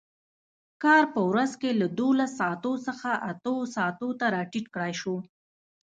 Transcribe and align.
کار 0.83 1.03
په 1.13 1.21
ورځ 1.29 1.51
کې 1.61 1.69
له 1.81 1.87
دولس 1.99 2.31
ساعتو 2.39 2.73
څخه 2.87 3.09
اتو 3.31 3.55
ساعتو 3.75 4.07
ته 4.19 4.25
راټیټ 4.35 4.65
کړای 4.73 4.93
شو. 5.01 5.15